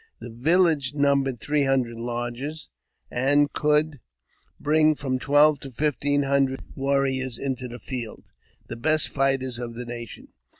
[0.19, 2.69] The village numbered three hundred lodges,
[3.11, 3.99] and could
[4.59, 8.23] bring from twelve to fifteen hundred warriors into the field—
[8.67, 10.29] the best fighters of the nation.